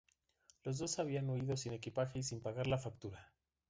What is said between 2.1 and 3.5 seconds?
y sin pagar la factura.